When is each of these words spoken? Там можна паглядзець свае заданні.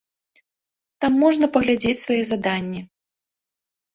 Там 1.03 1.11
можна 1.23 1.49
паглядзець 1.57 2.03
свае 2.05 2.19
заданні. 2.31 2.81